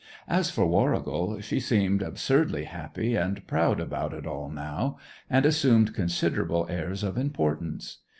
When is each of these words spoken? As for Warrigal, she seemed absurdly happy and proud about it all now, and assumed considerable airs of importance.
As 0.27 0.49
for 0.49 0.65
Warrigal, 0.65 1.41
she 1.41 1.59
seemed 1.59 2.01
absurdly 2.01 2.63
happy 2.63 3.15
and 3.15 3.45
proud 3.45 3.79
about 3.79 4.15
it 4.15 4.25
all 4.25 4.49
now, 4.49 4.97
and 5.29 5.45
assumed 5.45 5.93
considerable 5.93 6.65
airs 6.71 7.03
of 7.03 7.19
importance. 7.19 7.99